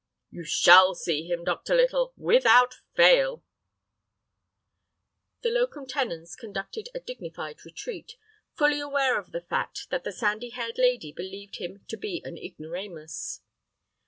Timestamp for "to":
11.87-11.97